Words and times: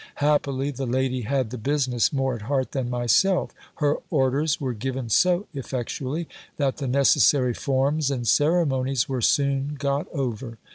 Happily 0.15 0.71
the 0.71 0.87
lady 0.87 1.21
had 1.21 1.51
the 1.51 1.59
business 1.59 2.11
more 2.11 2.33
at 2.33 2.41
heart 2.41 2.71
than 2.71 2.89
myself; 2.89 3.51
her 3.75 3.97
orders 4.09 4.59
were 4.59 4.73
given 4.73 5.09
so 5.11 5.45
effectually, 5.53 6.27
that 6.57 6.77
the 6.77 6.87
necessary 6.87 7.53
forms 7.53 8.09
and 8.09 8.27
ceremonies 8.27 9.07
were 9.07 9.21
soon 9.21 9.75
got 9.77 10.07
over. 10.11 10.57